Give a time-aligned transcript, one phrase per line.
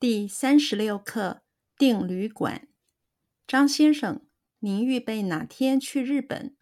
[0.00, 1.42] 第三十六课
[1.76, 2.68] 订旅馆。
[3.46, 4.26] 张先生，
[4.60, 6.56] 您预备哪天去日本？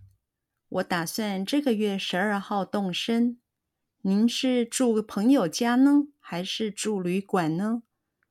[0.69, 3.41] 我打算这个月十二号动身。
[4.01, 7.85] 您是住朋友家呢，还是住旅馆呢？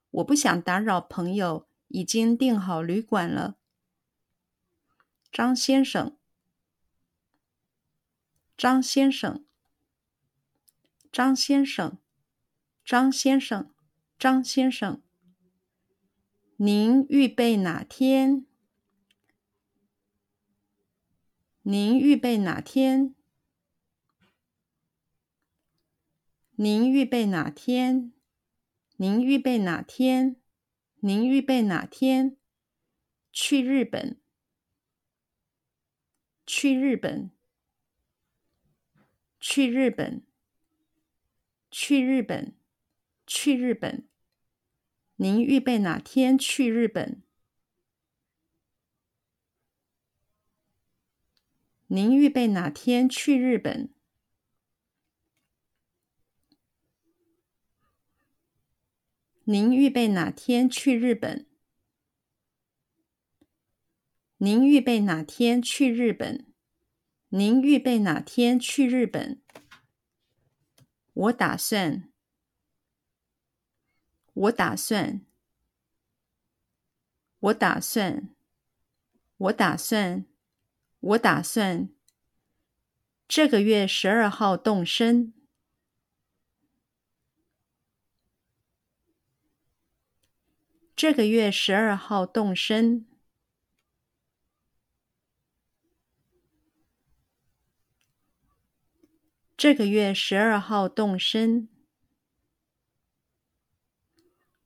[0.10, 3.56] 我不想打扰朋友，已经订好旅馆了。
[5.32, 6.18] 张先生，
[8.58, 9.46] 张先生，
[11.10, 11.98] 张先生，
[12.84, 13.74] 张先生。
[14.18, 15.04] 张先生，
[16.56, 18.48] 您预备哪天？
[21.62, 23.14] 您预备哪天？
[26.56, 28.12] 您预备哪天？
[28.96, 30.38] 您预备哪天？
[31.02, 32.38] 您预备哪天？
[33.32, 34.20] 去日本？
[36.48, 37.30] 去日本？
[39.40, 40.24] 去日本？
[41.70, 42.56] 去日本？
[43.28, 44.08] 去日本？
[45.18, 47.22] 您预备哪天去日本？
[51.88, 53.94] 您预备哪天去日本？
[59.44, 61.46] 您预备哪天去日本？
[64.38, 66.54] 您预备哪天去日本？
[67.30, 69.42] 您预备哪天去日本？
[71.14, 72.12] 我打算。
[74.38, 75.26] 我打算，
[77.40, 78.36] 我打算，
[79.38, 80.28] 我打算，
[81.00, 81.90] 我打算，
[83.28, 85.34] 这个月十二号动身。
[90.96, 93.08] 这个月十二号动身。
[99.56, 101.70] 这个月十二号动身。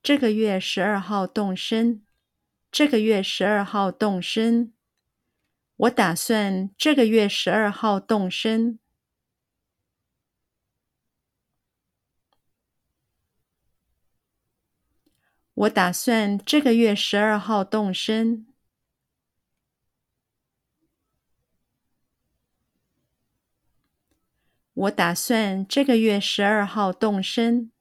[0.04, 2.04] 这个月十二号动身。
[2.72, 4.74] 这个月十二号动身。
[5.76, 8.80] 我打算这个月十二号动身。
[15.54, 18.48] 我打算这个月十二号动身。
[24.74, 27.72] 我打算这个月十二号动身。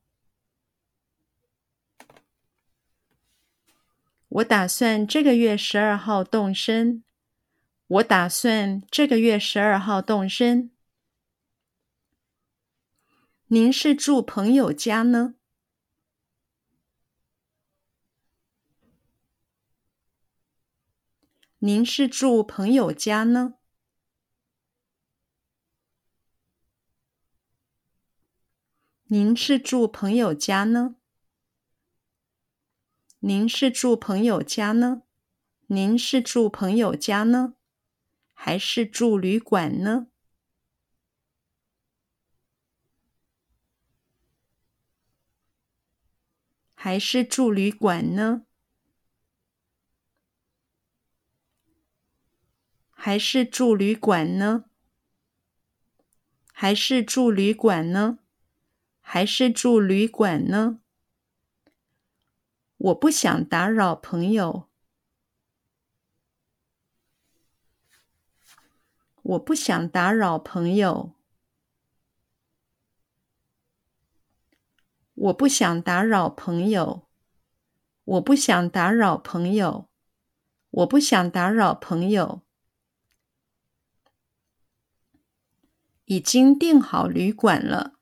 [4.30, 7.02] 我打算这个月十二号动身。
[7.88, 10.70] 我打算这个月十二号动身。
[13.48, 15.34] 您是住朋友家呢？
[21.58, 23.54] 您是住朋友家呢？
[29.06, 30.99] 您是住朋友家呢？
[33.22, 35.02] 您是住朋友家呢？
[35.66, 37.52] 您是住朋友家呢？
[38.32, 40.06] 还是住旅馆呢？
[46.74, 48.46] 还是住旅馆呢？
[52.90, 54.64] 还是住旅馆呢？
[56.54, 58.18] 还是住旅馆呢？
[59.02, 60.80] 还是住旅馆呢？
[62.80, 64.70] 我不想打扰朋友。
[69.20, 71.12] 我不想打扰朋友。
[75.12, 77.06] 我不想打扰朋友。
[78.04, 79.90] 我不想打扰朋友。
[80.70, 82.40] 我不想打扰朋友。
[86.06, 87.99] 已经订好旅馆了。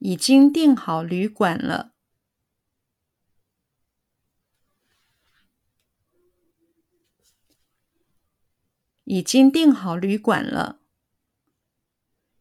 [0.00, 1.92] 已经订好旅馆了。
[9.04, 10.80] 已经订好旅馆了。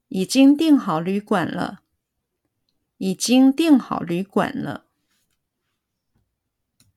[0.08, 1.82] 已经订好旅馆了。
[2.98, 4.89] 已经订好旅馆了。